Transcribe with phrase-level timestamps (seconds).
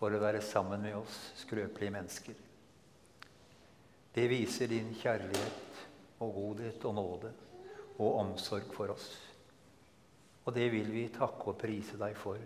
[0.00, 2.38] for å være sammen med oss skrøpelige mennesker.
[4.10, 5.82] Det viser din kjærlighet
[6.24, 7.32] og godhet og nåde
[8.00, 9.10] og omsorg for oss.
[10.48, 12.40] Og det vil vi takke og prise deg for.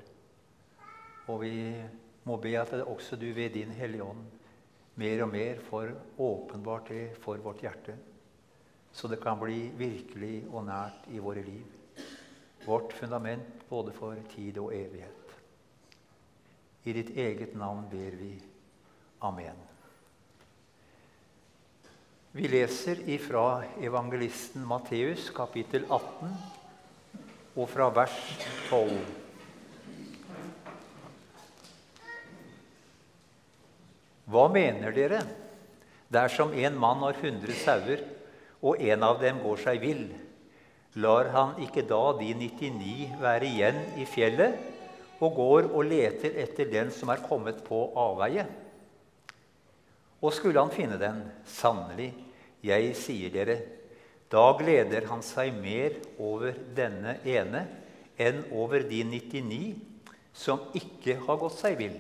[1.30, 1.54] Og vi
[2.27, 4.27] må be at også du ved din Hellige Ånd
[5.01, 7.97] mer og mer får åpenbart det for vårt hjerte,
[8.95, 11.67] så det kan bli virkelig og nært i våre liv.
[12.65, 15.24] Vårt fundament både for tid og evighet.
[16.84, 18.34] I ditt eget navn ber vi.
[19.25, 19.56] Amen.
[22.34, 26.34] Vi leser ifra evangelisten Matteus kapittel 18
[27.55, 28.19] og fra vers
[28.69, 28.91] 12.
[34.28, 35.23] Hva mener dere
[36.12, 38.05] dersom en mann har hundre sauer,
[38.64, 40.06] og en av dem går seg vill?
[41.01, 44.73] Lar han ikke da de 99 være igjen i fjellet
[45.24, 48.45] og går og leter etter den som er kommet på avveie?
[50.24, 52.12] Og skulle han finne den, sannelig,
[52.64, 53.58] jeg sier dere,
[54.33, 57.66] da gleder han seg mer over denne ene
[58.20, 59.75] enn over de 99
[60.34, 61.98] som ikke har gått seg vill.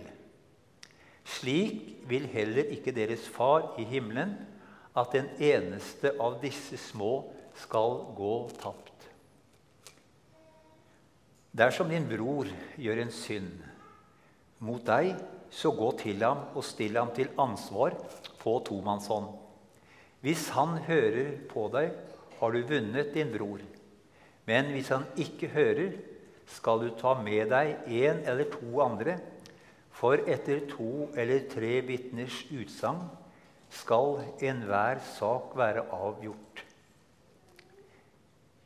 [1.24, 4.34] Slik vil heller ikke deres far i himmelen
[4.98, 7.24] at en eneste av disse små
[7.64, 8.83] skal gå tapt.
[11.54, 12.48] Dersom din bror
[12.82, 13.62] gjør en synd
[14.64, 15.12] mot deg,
[15.54, 17.94] så gå til ham og still ham til ansvar
[18.40, 19.28] på tomannshånd.
[20.24, 21.92] Hvis han hører på deg,
[22.40, 23.62] har du vunnet din bror.
[24.50, 25.94] Men hvis han ikke hører,
[26.50, 29.16] skal du ta med deg en eller to andre
[29.94, 33.06] for etter to eller tre vitners utsagn
[33.74, 36.64] skal enhver sak være avgjort.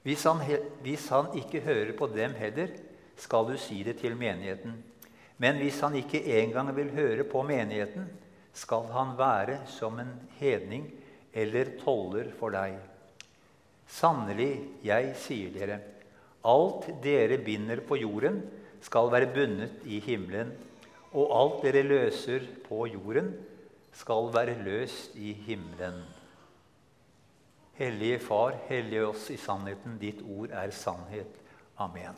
[0.03, 0.43] Hvis han,
[0.83, 2.71] hvis han, ikke hører på dem heller,
[3.19, 4.77] skal du si det til menigheten.
[5.39, 8.07] Men hvis han ikke engang vil høre på menigheten,
[8.53, 10.89] skal han være som en hedning
[11.33, 12.79] eller toller for deg.
[13.89, 14.53] Sannelig,
[14.85, 15.79] jeg sier dere,
[16.49, 18.43] alt dere binder på jorden,
[18.83, 20.53] skal være bundet i himmelen
[21.17, 23.33] og alt dere løser på jorden,
[23.97, 26.03] skal være løst i himmelen.
[27.79, 30.01] Hellige Far, hellige oss i sannheten.
[30.01, 31.37] Ditt ord er sannhet.
[31.79, 32.17] Amen.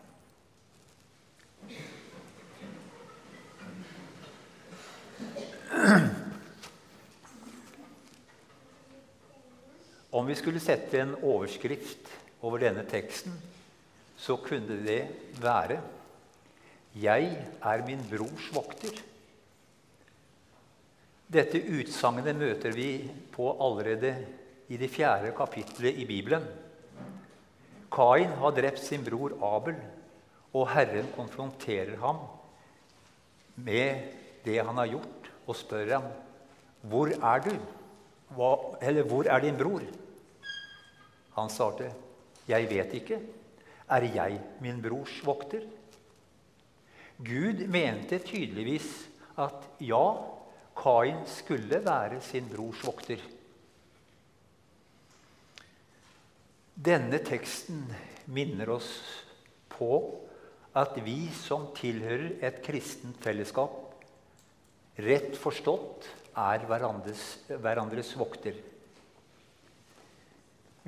[10.11, 12.09] Om vi skulle sette en overskrift
[12.41, 13.37] over denne teksten,
[14.17, 15.03] så kunne det
[15.45, 15.83] være
[16.97, 19.03] 'Jeg er min brors vokter'.
[21.29, 24.40] Dette utsagnet møter vi på allerede
[24.71, 26.45] i det fjerde kapittelet i Bibelen.
[27.91, 29.79] Kain har drept sin bror Abel,
[30.55, 32.23] og Herren konfronterer ham
[33.59, 34.15] med
[34.45, 36.07] det han har gjort, og spør ham,
[36.83, 37.59] 'Hvor er du?'
[38.31, 39.91] Hva, eller 'Hvor er din bror?'
[41.35, 41.93] Han svarte,
[42.49, 43.21] 'Jeg vet ikke.
[43.91, 45.67] Er jeg min brors vokter?'
[47.19, 50.15] Gud mente tydeligvis at ja,
[50.77, 53.19] Kain skulle være sin brors vokter.
[56.81, 57.83] Denne teksten
[58.33, 58.89] minner oss
[59.69, 59.99] på
[60.81, 63.75] at vi som tilhører et kristent fellesskap,
[64.97, 66.09] rett forstått
[66.41, 68.57] er hverandres, hverandres vokter.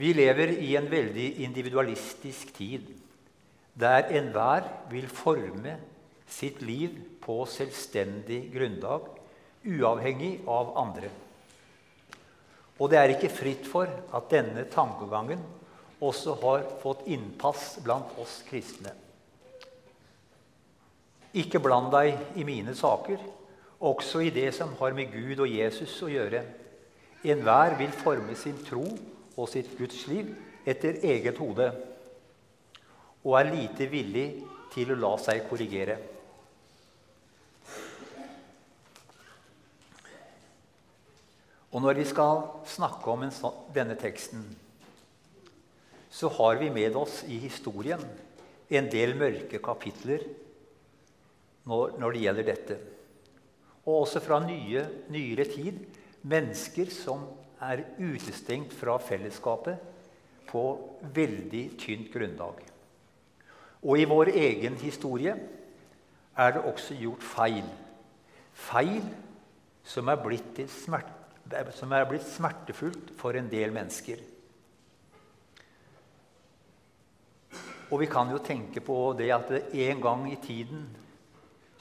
[0.00, 2.88] Vi lever i en veldig individualistisk tid,
[3.76, 5.76] der enhver vil forme
[6.24, 9.10] sitt liv på selvstendig grunnlag,
[9.68, 11.12] uavhengig av andre.
[12.80, 15.42] Og det er ikke fritt for at denne tankegangen
[16.02, 18.92] også har fått innpass blant oss kristne.
[21.38, 23.22] Ikke bland deg i mine saker,
[23.82, 26.42] også i det som har med Gud og Jesus å gjøre.
[27.22, 28.84] Enhver vil forme sin tro
[29.36, 30.34] og sitt gudsliv
[30.68, 31.70] etter eget hode
[33.22, 34.26] og er lite villig
[34.74, 35.96] til å la seg korrigere.
[41.72, 44.42] Og når vi skal snakke om sånn, denne teksten,
[46.12, 48.02] så har vi med oss i historien
[48.72, 50.24] en del mørke kapitler
[51.68, 52.76] når, når det gjelder dette.
[53.86, 55.78] Og også fra nye, nyere tid
[56.28, 57.24] mennesker som
[57.62, 59.80] er utestengt fra fellesskapet
[60.50, 60.62] på
[61.14, 62.60] veldig tynt grunnlag.
[63.82, 65.34] Og i vår egen historie
[66.36, 67.66] er det også gjort feil.
[68.52, 69.08] Feil
[69.82, 71.18] som er blitt smerte
[71.74, 74.20] som er blitt smertefullt for en del mennesker.
[77.92, 80.86] Og vi kan jo tenke på det at en gang i tiden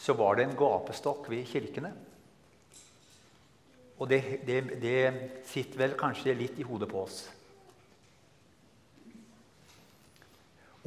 [0.01, 1.93] så var det en gapestokk ved kirkene.
[4.01, 4.97] Og det, det, det
[5.47, 7.21] sitter vel kanskje litt i hodet på oss.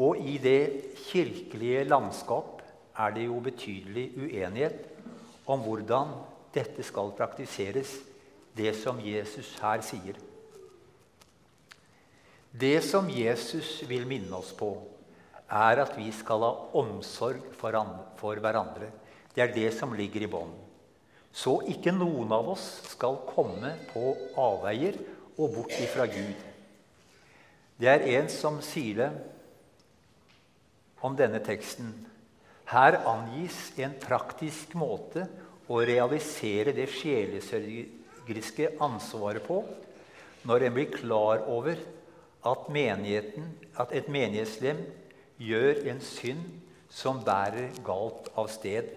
[0.03, 2.61] Og i det kirkelige landskap
[2.99, 4.83] er det jo betydelig uenighet
[5.47, 6.11] om hvordan
[6.55, 7.95] dette skal praktiseres,
[8.55, 10.19] det som Jesus her sier.
[12.55, 14.75] Det som Jesus vil minne oss på,
[15.51, 17.75] er at vi skal ha omsorg for,
[18.41, 18.91] hverandre.
[19.35, 20.53] Det er det som ligger i bånn.
[21.35, 24.99] Så ikke noen av oss skal komme på avveier
[25.35, 26.37] og bort ifra Gud.
[27.75, 29.11] Det er en som sier det
[31.05, 31.91] om denne teksten.
[32.71, 35.27] Her angis en praktisk måte
[35.69, 39.59] å realisere det sjelesørgeriske ansvaret på
[40.49, 41.77] når en blir klar over
[42.45, 44.81] at, at et menighetslem
[45.41, 46.45] gjør en synd
[46.95, 48.91] som bærer galt av sted.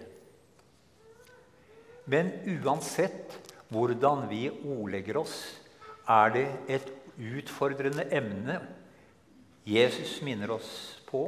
[2.08, 2.30] Men
[2.62, 3.34] uansett
[3.68, 5.36] hvordan vi ordlegger oss,
[6.08, 6.46] er det
[6.78, 6.86] et
[7.18, 8.60] utfordrende emne
[9.68, 10.70] Jesus minner oss
[11.08, 11.26] på.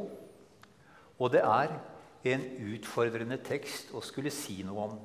[1.21, 1.75] Og det er
[2.33, 4.97] en utfordrende tekst å skulle si noe om.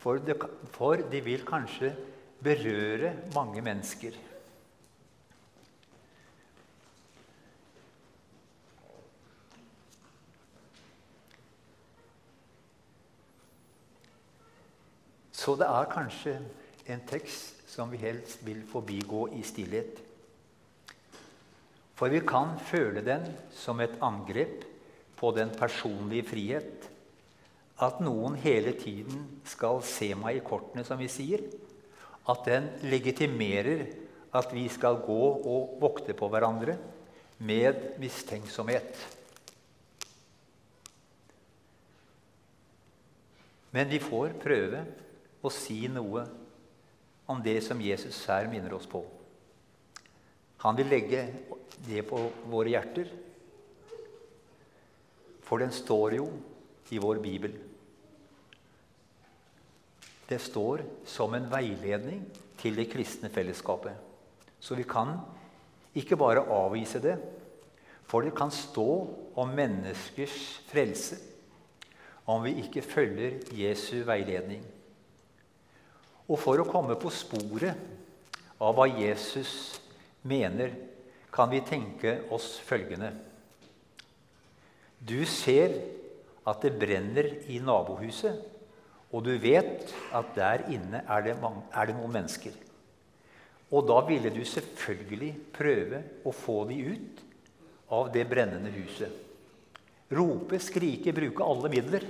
[0.00, 0.38] For det,
[0.72, 1.92] for det vil kanskje
[2.44, 4.14] berøre mange mennesker.
[15.38, 16.34] Så det er kanskje
[16.90, 20.00] en tekst som vi helst vil forbigå i stillhet.
[21.98, 24.64] For vi kan føle den som et angrep
[25.18, 26.88] på den personlige frihet.
[27.78, 31.44] At noen hele tiden skal se meg i kortene, som vi sier.
[32.26, 33.86] At den legitimerer
[34.38, 36.74] at vi skal gå og vokte på hverandre
[37.38, 38.98] med mistenksomhet.
[43.74, 44.82] Men vi får prøve
[45.42, 46.24] og si noe
[47.28, 49.02] om det som Jesus her minner oss på.
[50.64, 51.22] Han vil legge
[51.86, 52.18] det på
[52.50, 53.10] våre hjerter,
[55.46, 56.26] for den står jo
[56.92, 57.54] i vår bibel.
[60.28, 62.24] Det står som en veiledning
[62.60, 63.94] til det kristne fellesskapet.
[64.60, 65.14] Så vi kan
[65.96, 67.16] ikke bare avvise det,
[68.08, 68.90] for det kan stå
[69.38, 71.20] om menneskers frelse
[72.28, 74.60] om vi ikke følger Jesu veiledning.
[76.28, 79.78] Og for å komme på sporet av hva Jesus
[80.28, 80.74] mener,
[81.32, 83.12] kan vi tenke oss følgende
[84.98, 85.76] Du ser
[86.48, 88.40] at det brenner i nabohuset,
[89.12, 92.56] og du vet at der inne er det, mange, er det noen mennesker.
[93.68, 97.22] Og da ville du selvfølgelig prøve å få de ut
[97.94, 99.12] av det brennende huset.
[100.12, 102.04] Rope, skrike, bruke alle midler,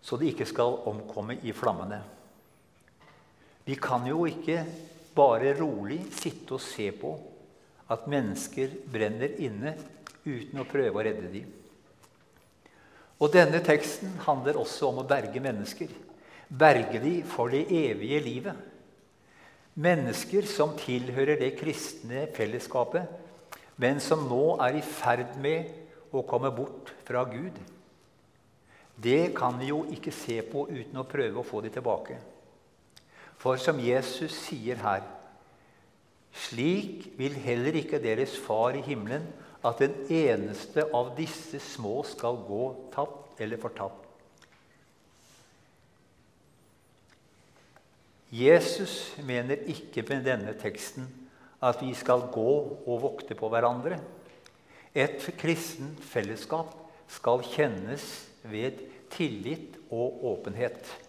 [0.00, 2.00] så de ikke skal omkomme i flammene.
[3.68, 4.62] Vi kan jo ikke
[5.12, 7.10] bare rolig sitte og se på
[7.92, 9.74] at mennesker brenner inne
[10.24, 11.50] uten å prøve å redde dem.
[13.18, 15.90] Og denne teksten handler også om å berge mennesker.
[16.48, 18.56] Berge dem for det evige livet.
[19.78, 23.04] Mennesker som tilhører det kristne fellesskapet,
[23.76, 25.68] men som nå er i ferd med
[26.08, 27.60] å komme bort fra Gud.
[28.96, 32.16] Det kan vi jo ikke se på uten å prøve å få dem tilbake.
[33.38, 35.06] For som Jesus sier her
[36.38, 39.24] Slik vil heller ikke deres far i himmelen
[39.66, 42.64] at den eneste av disse små skal gå
[42.94, 44.04] tapt eller fortapt.
[48.28, 51.08] Jesus mener ikke med denne teksten
[51.64, 52.50] at vi skal gå
[52.84, 53.98] og vokte på hverandre.
[54.94, 56.74] Et kristent fellesskap
[57.08, 58.04] skal kjennes
[58.44, 61.07] ved tillit og åpenhet.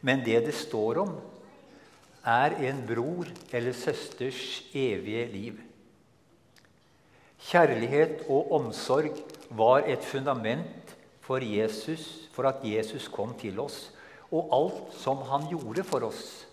[0.00, 1.14] Men det det står om,
[2.26, 5.60] er en bror eller søsters evige liv.
[7.46, 9.12] Kjærlighet og omsorg
[9.54, 13.92] var et fundament for, Jesus, for at Jesus kom til oss,
[14.34, 16.46] og alt som han gjorde for oss.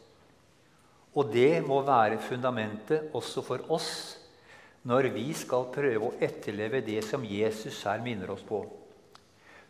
[1.18, 3.90] Og det må være fundamentet også for oss
[4.84, 8.66] når vi skal prøve å etterleve det som Jesus her minner oss på.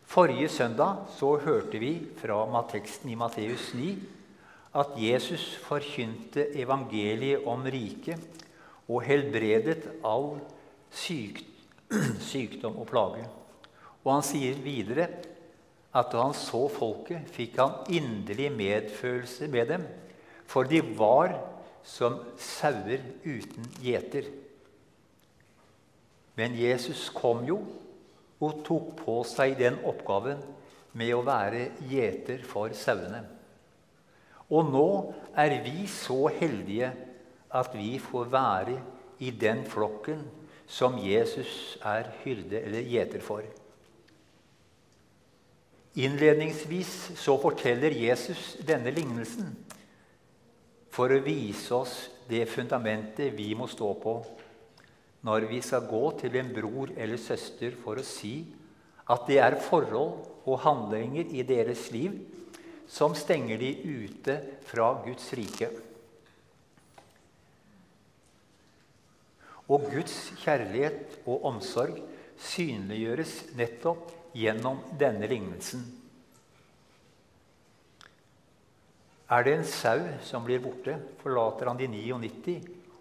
[0.06, 3.94] Forrige søndag så hørte vi fra teksten i Matteus 9
[4.74, 8.20] at Jesus forkynte evangeliet om riket
[8.88, 10.36] og helbredet all
[10.90, 11.40] syk,
[12.30, 13.24] sykdom og plage.
[14.04, 15.08] Og han sier videre
[15.94, 19.84] at da han så folket, fikk han inderlig medfølelse med dem,
[20.46, 21.38] for de var
[21.86, 24.26] som sauer uten gjeter.
[26.34, 27.60] Men Jesus kom jo
[28.42, 30.42] og tok på seg den oppgaven
[30.98, 33.22] med å være gjeter for sauene.
[34.54, 34.88] Og nå
[35.40, 36.92] er vi så heldige
[37.54, 38.78] at vi får være
[39.24, 40.24] i den flokken
[40.66, 43.44] som Jesus er hyrde eller gjeter for.
[45.94, 49.52] Innledningsvis så forteller Jesus denne lignelsen
[50.94, 51.94] for å vise oss
[52.26, 54.16] det fundamentet vi må stå på
[55.24, 58.36] når vi skal gå til en bror eller søster for å si
[59.10, 62.16] at det er forhold og handlinger i deres liv
[62.90, 63.72] som stenger de
[64.04, 64.36] ute
[64.68, 65.70] fra Guds rike.
[69.72, 71.96] Og Guds kjærlighet og omsorg
[72.44, 75.84] synliggjøres nettopp gjennom denne lignelsen.
[79.32, 82.58] Er det en sau som blir borte, forlater han de 99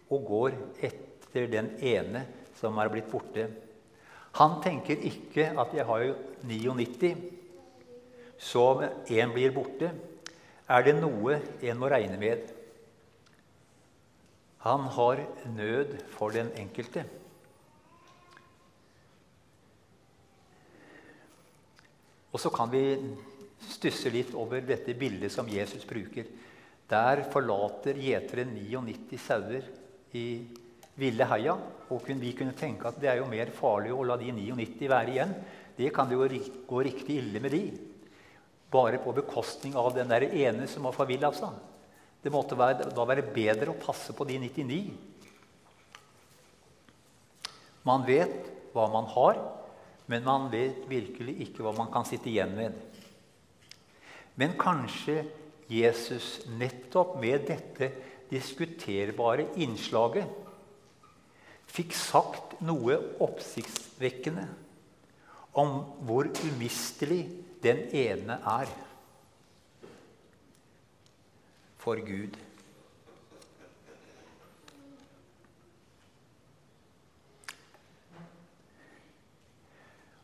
[0.07, 2.25] og går etter den ene
[2.59, 3.47] som er blitt borte.
[4.39, 7.17] Han tenker ikke at 'jeg har jo 99',
[8.37, 9.91] så én blir borte,
[10.69, 12.53] er det noe en må regne med.
[14.63, 17.05] Han har nød for den enkelte.
[22.31, 22.97] Og så kan vi
[23.69, 26.25] stusse litt over dette bildet som Jesus bruker.
[26.89, 29.67] Der forlater gjeteren 99 sauer
[30.13, 30.25] i
[30.99, 31.55] ville heia.
[31.93, 35.13] Og vi kunne tenke at det er jo mer farlig å la de 99 være
[35.13, 35.33] igjen.
[35.77, 36.25] Det kan jo
[36.67, 37.63] gå riktig ille med de.
[38.73, 41.53] Bare på bekostning av den der ene som har forvilla seg.
[42.23, 44.79] Det måtte være, da være bedre å passe på de 99.
[47.83, 49.41] Man vet hva man har,
[50.07, 52.77] men man vet virkelig ikke hva man kan sitte igjen med.
[54.39, 55.25] Men kanskje
[55.69, 57.91] Jesus nettopp med dette
[58.31, 60.42] diskuterbare innslaget
[61.73, 64.45] fikk sagt noe oppsiktsvekkende
[65.57, 67.23] om hvor umistelig
[67.63, 68.69] den ene er
[71.81, 72.37] for Gud.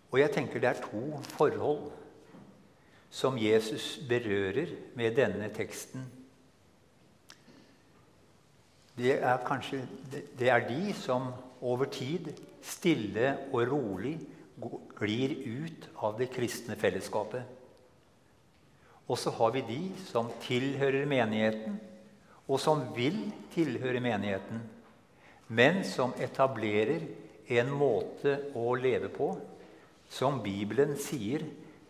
[0.10, 1.90] Og jeg tenker det er to forhold
[3.10, 6.06] som Jesus berører med denne teksten
[9.00, 12.32] det er kanskje det er de som over tid
[12.66, 14.18] stille og rolig
[15.00, 17.44] glir ut av det kristne fellesskapet.
[19.10, 19.80] Og så har vi de
[20.10, 21.80] som tilhører menigheten,
[22.50, 23.22] og som vil
[23.54, 24.62] tilhøre menigheten,
[25.48, 27.08] men som etablerer
[27.50, 29.32] en måte å leve på
[30.10, 31.46] som Bibelen sier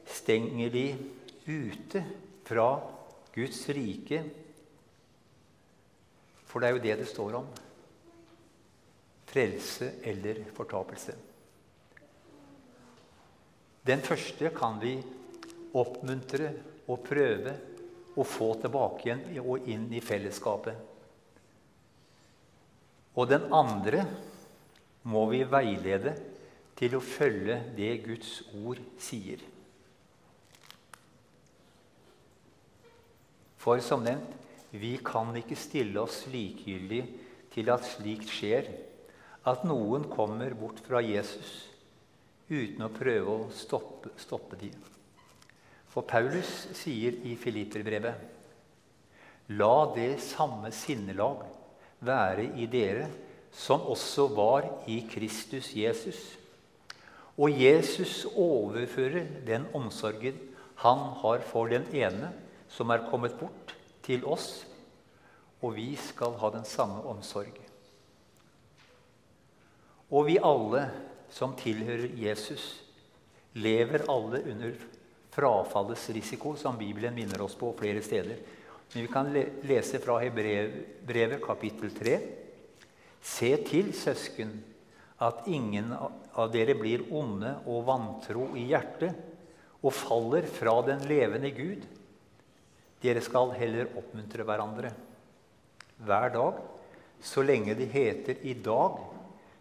[0.08, 0.86] stenger de
[1.48, 2.04] ute
[2.48, 2.70] fra
[3.36, 4.22] Guds rike
[6.50, 7.50] for det er jo det det står om.
[9.30, 11.14] Frelse eller fortapelse.
[13.86, 14.96] Den første kan vi
[15.78, 16.50] oppmuntre
[16.90, 17.54] og prøve
[18.20, 20.74] å få tilbake igjen og inn i fellesskapet.
[23.20, 24.04] Og den andre
[25.10, 26.16] må vi veilede
[26.80, 29.42] til å følge det Guds ord sier.
[33.60, 37.02] For som nevnt vi kan ikke stille oss likegyldig
[37.54, 38.70] til at slikt skjer,
[39.50, 41.70] at noen kommer bort fra Jesus
[42.50, 44.70] uten å prøve å stoppe, stoppe de.
[45.90, 48.38] For Paulus sier i Filipperbrevet
[49.58, 51.42] La det samme sinnelag
[52.06, 53.08] være i dere
[53.56, 56.20] som også var i Kristus Jesus.
[57.40, 60.38] Og Jesus overfører den omsorgen
[60.84, 62.30] han har for den ene
[62.70, 63.74] som er kommet bort,
[64.10, 64.64] til oss,
[65.62, 67.54] og vi skal ha den samme omsorg.
[70.10, 70.88] Og vi alle
[71.30, 72.80] som tilhører Jesus,
[73.60, 74.80] lever alle under
[75.34, 78.40] frafallets risiko, som Bibelen minner oss på flere steder.
[78.94, 79.30] Men vi kan
[79.70, 82.16] lese fra Hebrevet kapittel 3.
[83.22, 84.56] Se til, søsken,
[85.22, 91.52] at ingen av dere blir onde og vantro i hjertet og faller fra den levende
[91.54, 91.84] Gud
[93.04, 94.92] dere skal heller oppmuntre hverandre
[96.04, 96.60] hver dag,
[97.22, 99.00] så lenge det heter 'i dag',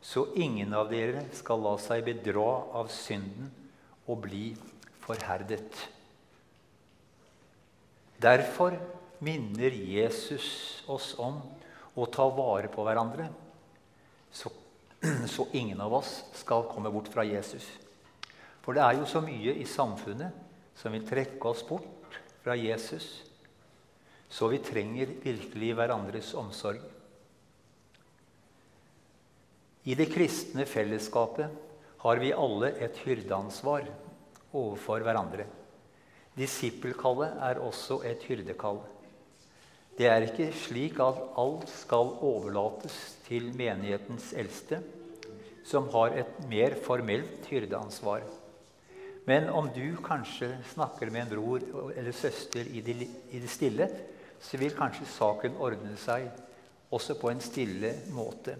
[0.00, 3.50] så ingen av dere skal la seg bedra av synden
[4.06, 4.56] og bli
[5.02, 5.88] forherdet.
[8.18, 8.78] Derfor
[9.18, 11.42] minner Jesus oss om
[11.94, 13.28] å ta vare på hverandre,
[14.30, 14.50] så,
[15.34, 17.66] så ingen av oss skal komme bort fra Jesus.
[18.62, 20.32] For det er jo så mye i samfunnet
[20.78, 23.27] som vil trekke oss bort fra Jesus.
[24.28, 26.82] Så vi trenger virkelig hverandres omsorg.
[29.88, 31.48] I det kristne fellesskapet
[32.02, 33.88] har vi alle et hyrdeansvar
[34.52, 35.46] overfor hverandre.
[36.38, 38.82] Disippelkallet er også et hyrdekall.
[39.98, 42.94] Det er ikke slik at alt skal overlates
[43.26, 44.78] til menighetens eldste,
[45.66, 48.22] som har et mer formelt hyrdeansvar.
[49.26, 52.94] Men om du kanskje snakker med en bror eller søster i det,
[53.34, 53.88] i stille,
[54.40, 56.28] så vil kanskje saken ordne seg
[56.94, 58.56] også på en stille måte.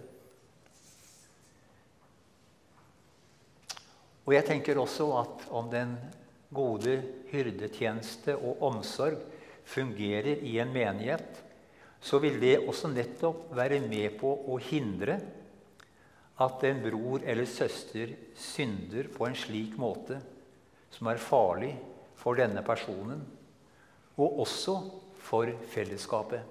[4.27, 5.95] Og jeg tenker også at om den
[6.53, 6.99] gode
[7.31, 9.17] hyrdetjeneste og omsorg
[9.69, 11.41] fungerer i en menighet,
[12.01, 15.17] så vil det også nettopp være med på å hindre
[16.39, 20.19] at en bror eller søster synder på en slik måte
[20.93, 21.73] som er farlig
[22.19, 23.21] for denne personen,
[24.19, 24.77] og også
[25.29, 26.41] for fellesskapet.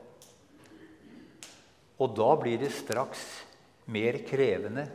[1.99, 3.25] Og da blir det straks
[3.91, 4.87] mer krevende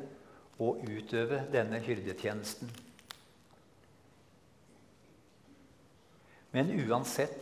[0.62, 2.70] å utøve denne hyrdetjenesten.
[6.54, 7.40] Men uansett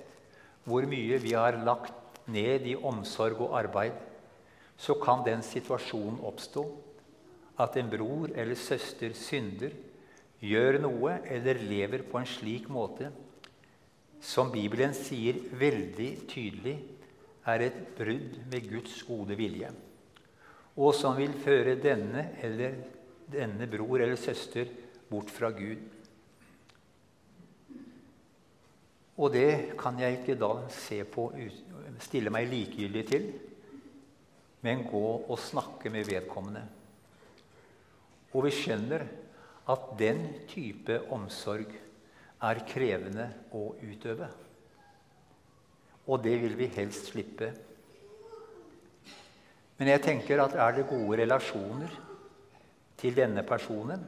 [0.65, 3.97] hvor mye vi har lagt ned i omsorg og arbeid,
[4.81, 6.63] så kan den situasjonen oppstå
[7.61, 9.75] at en bror eller søster synder,
[10.41, 13.11] gjør noe eller lever på en slik måte
[14.21, 16.75] som Bibelen sier veldig tydelig
[17.49, 19.71] er et brudd med Guds gode vilje,
[20.77, 22.77] og som vil føre denne eller
[23.31, 24.69] denne bror eller søster
[25.09, 25.81] bort fra Gud.
[29.21, 31.27] Og det kan jeg ikke da se på,
[32.01, 33.27] stille meg likegyldig til,
[34.61, 36.63] men gå og snakke med vedkommende.
[38.31, 39.05] Og vi skjønner
[39.71, 41.73] at den type omsorg
[42.41, 44.29] er krevende å utøve.
[46.09, 47.51] Og det vil vi helst slippe.
[49.77, 51.93] Men jeg tenker at er det gode relasjoner
[53.01, 54.03] til denne personen,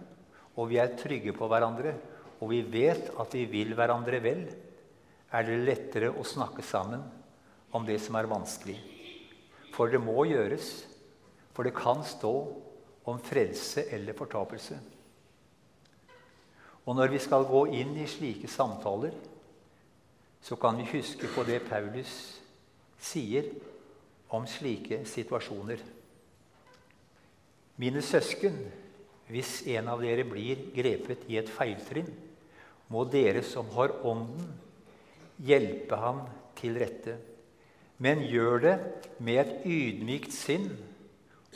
[0.54, 1.96] og vi er trygge på hverandre,
[2.42, 4.44] og vi vet at vi vil hverandre vel,
[5.34, 7.02] er det lettere å snakke sammen
[7.74, 8.78] om det som er vanskelig.
[9.74, 10.68] For det må gjøres,
[11.54, 12.34] for det kan stå
[13.10, 14.78] om frelse eller fortapelse.
[16.84, 19.14] Og når vi skal gå inn i slike samtaler,
[20.44, 22.14] så kan vi huske på det Paulus
[23.00, 23.48] sier
[24.34, 25.80] om slike situasjoner.
[27.80, 28.58] Mine søsken,
[29.32, 32.12] hvis en av dere blir grepet i et feiltrinn,
[32.92, 34.52] må dere som har Ånden,
[35.44, 36.26] hjelpe ham
[36.60, 37.16] til rette.
[38.04, 38.76] Men gjør det
[39.24, 40.68] med et ydmykt sinn,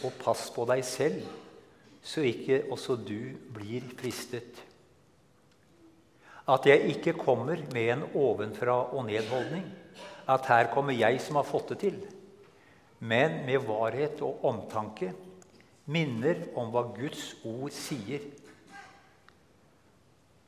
[0.06, 1.22] og pass på deg selv,
[2.06, 4.67] så ikke også du blir fristet.
[6.48, 9.66] At jeg ikke kommer med en ovenfra-og-ned-holdning,
[10.28, 11.98] at her kommer jeg som har fått det til,
[13.00, 15.12] men med varhet og omtanke
[15.92, 18.22] minner om hva Guds ord sier.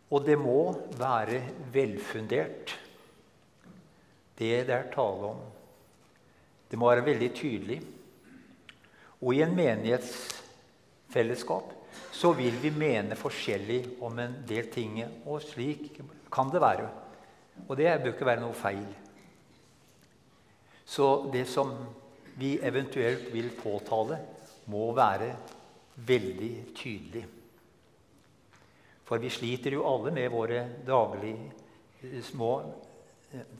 [0.09, 2.79] Og det må være velfundert
[4.39, 5.39] det det er tale om.
[6.71, 7.81] Det må være veldig tydelig.
[9.19, 11.73] Og i en menighetsfellesskap
[12.11, 14.99] så vil vi mene forskjellig om en del ting.
[15.25, 15.93] Og slik
[16.31, 16.89] kan det være.
[17.67, 18.85] Og det bør ikke være noe feil.
[20.89, 21.73] Så det som
[22.39, 24.19] vi eventuelt vil påtale,
[24.69, 25.33] må være
[26.07, 27.23] veldig tydelig.
[29.05, 32.51] For vi sliter jo alle med våre daglige små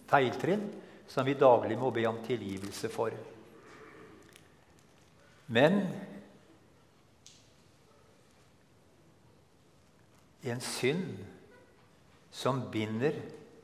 [0.09, 0.67] feiltrinn
[1.09, 3.13] som vi daglig må be om tilgivelse for.
[5.49, 5.81] Men
[10.43, 11.17] en synd
[12.31, 13.15] som binder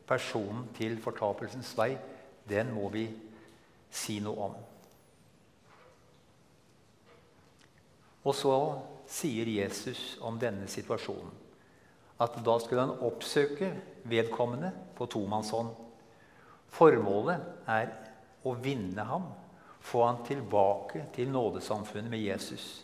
[0.07, 1.93] personen til fortapelsens vei,
[2.49, 3.05] den må vi
[3.91, 4.57] si noe om.
[8.25, 8.55] Og så
[9.09, 11.41] sier Jesus om denne situasjonen
[12.23, 13.69] at da skulle han oppsøke
[14.07, 15.73] vedkommende på tomannshånd
[16.75, 17.91] Formålet er
[18.43, 19.29] å vinne ham,
[19.79, 22.83] få han tilbake til nådesamfunnet med Jesus.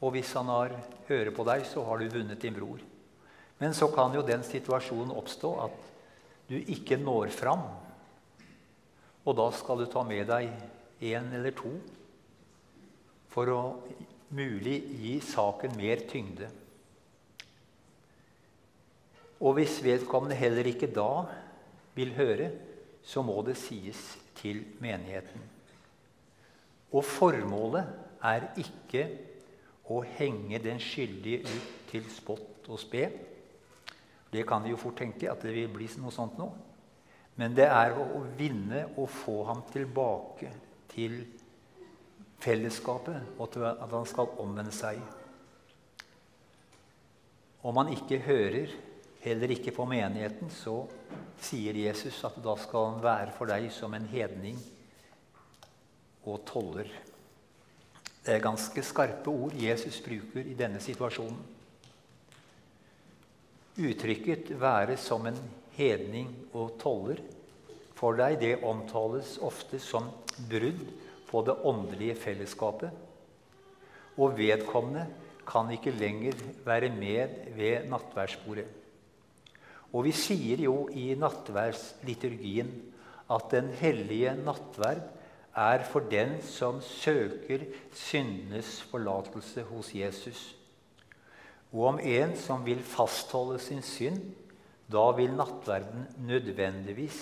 [0.00, 0.74] Og hvis han har
[1.08, 2.80] hører på deg, så har du vunnet din bror.
[3.60, 5.88] Men så kan jo den situasjonen oppstå at
[6.48, 7.66] du ikke når fram.
[9.28, 10.48] Og da skal du ta med deg
[11.04, 11.74] én eller to
[13.30, 13.60] for å
[14.34, 16.48] mulig gi saken mer tyngde.
[19.40, 21.24] Og hvis vedkommende heller ikke da
[21.96, 22.50] vil høre,
[23.04, 24.00] så må det sies
[24.40, 25.40] til menigheten.
[26.92, 27.86] Og formålet
[28.26, 29.06] er ikke
[29.90, 33.08] å henge den skyldige ut til spott og spe.
[34.30, 36.48] Det kan vi jo fort tenke at det vil bli noe sånt nå.
[37.40, 40.50] Men det er å vinne og få ham tilbake
[40.90, 41.22] til
[42.40, 45.00] fellesskapet, og til at han skal omvende seg.
[47.60, 48.72] Om han ikke hører
[49.20, 50.86] heller ikke på menigheten, så
[51.40, 54.56] sier Jesus at da skal han være for deg som en hedning
[56.24, 56.88] og toller.
[58.24, 61.40] Det er ganske skarpe ord Jesus bruker i denne situasjonen.
[63.80, 65.38] Uttrykket 'være som en
[65.76, 67.22] hedning og toller'
[67.94, 70.08] for deg, det omtales ofte som
[70.48, 70.86] brudd
[71.28, 72.90] på det åndelige fellesskapet.
[74.16, 75.06] Og vedkommende
[75.46, 76.32] kan ikke lenger
[76.64, 78.66] være med ved nattverdsbordet.
[79.92, 82.70] Og vi sier jo i nattverdsliturgien
[83.30, 85.02] at den hellige nattverd
[85.56, 90.42] er for den som søker syndenes forlatelse hos Jesus.
[91.72, 94.22] Og om en som vil fastholde sin synd,
[94.90, 97.18] da vil nattverden nødvendigvis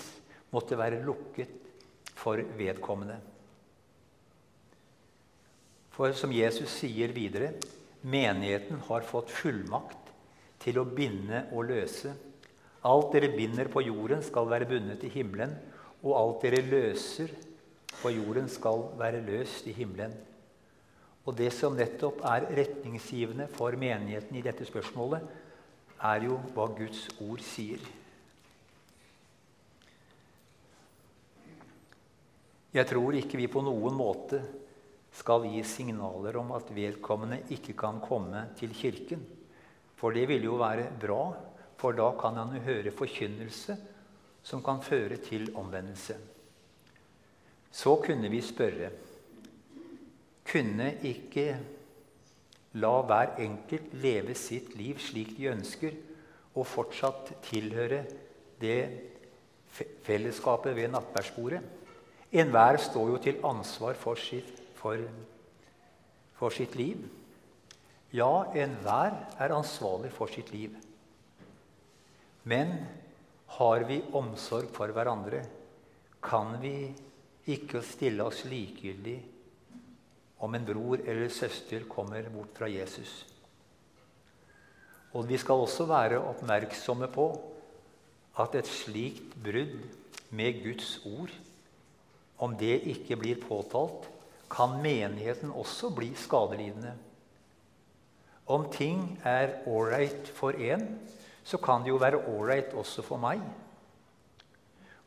[0.53, 1.51] måtte være lukket
[2.17, 3.19] for vedkommende.
[5.93, 7.53] For som Jesus sier videre
[8.01, 10.13] menigheten har fått fullmakt
[10.63, 12.13] til å binde og løse.
[12.87, 15.51] Alt dere binder på jorden, skal være bundet i himmelen,
[15.99, 17.33] og alt dere løser
[18.01, 20.13] på jorden, skal være løst i himmelen.
[21.27, 25.25] Og det som nettopp er retningsgivende for menigheten i dette spørsmålet,
[25.99, 27.83] er jo hva Guds ord sier.
[32.69, 34.39] Jeg tror ikke vi på noen måte
[35.19, 39.23] skal gi signaler om at vedkommende ikke kan komme til kirken.
[39.99, 41.23] For det vil jo være bra,
[41.79, 43.75] for da kan han jo høre forkynnelse
[44.45, 46.15] som kan føre til omvendelse.
[47.71, 48.91] Så kunne vi spørre
[50.49, 51.51] Kunne ikke
[52.81, 55.93] la hver enkelt leve sitt liv slik de ønsker,
[56.57, 57.99] og fortsatt tilhøre
[58.61, 58.79] det
[60.05, 61.61] fellesskapet ved nattverdsbordet?
[62.31, 65.01] Enhver står jo til ansvar for sitt for,
[66.37, 67.03] for sitt liv.
[68.15, 70.73] Ja, enhver er ansvarlig for sitt liv.
[72.49, 72.73] Men
[73.59, 75.43] har vi omsorg for hverandre,
[76.23, 76.91] kan vi
[77.47, 79.17] ikke å stille oss likegyldig
[80.39, 83.25] om en bror eller søster kommer bort fra Jesus.
[85.13, 87.27] Og vi skal også være oppmerksomme på
[88.39, 89.79] at et slikt brudd
[90.29, 91.31] med Guds ord,
[92.39, 94.05] om det ikke blir påtalt,
[94.49, 96.93] kan menigheten også bli skadelidende.
[98.49, 100.85] Om ting er ålreit for én,
[101.43, 103.41] så kan det jo være ålreit også for meg.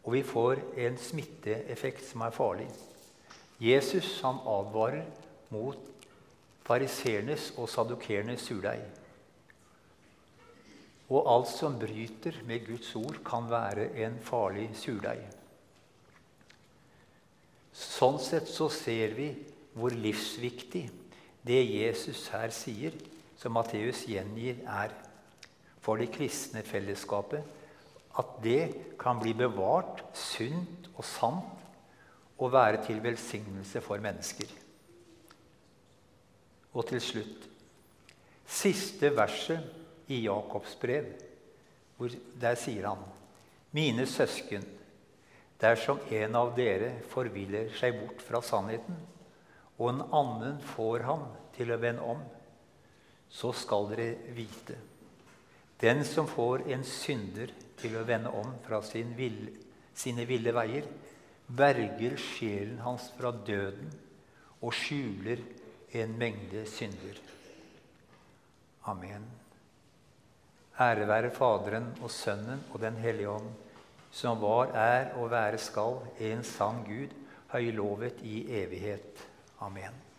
[0.02, 2.68] Og vi får en smitteeffekt som er farlig.
[3.62, 5.06] Jesus han advarer
[5.54, 5.78] mot
[6.66, 8.82] fariseernes og sadukernes surdeig.
[11.12, 15.22] Og alt som bryter med Guds ord, kan være en farlig surdeig.
[17.72, 19.30] Sånn sett så ser vi
[19.76, 20.86] hvor livsviktig
[21.46, 22.94] det Jesus her sier,
[23.36, 24.92] som Matteus gjengir, er
[25.82, 27.42] for det kristne fellesskapet.
[28.18, 31.59] At det kan bli bevart sunt og sant
[32.42, 34.51] og være til velsignelse for mennesker.
[36.72, 37.48] Og til slutt
[38.53, 41.09] siste verset i Jakobs brev,
[41.96, 43.05] hvor der sier han
[43.72, 44.64] Mine søsken,
[45.62, 48.96] Dersom en av dere forviller seg bort fra sannheten,
[49.79, 51.22] og en annen får ham
[51.55, 52.25] til å vende om,
[53.31, 54.75] så skal dere vite
[55.81, 59.45] Den som får en synder til å vende om fra sin vil,
[59.95, 60.87] sine ville veier,
[61.47, 63.90] berger sjelen hans fra døden
[64.62, 65.42] og skjuler
[65.99, 67.18] en mengde synder.
[68.88, 69.27] Amen.
[70.81, 73.51] Ære være Faderen og Sønnen og Den hellige ånd
[74.12, 77.12] som var, er og være skal, en sann Gud,
[77.53, 79.23] høylovet i evighet.
[79.64, 80.12] Amen.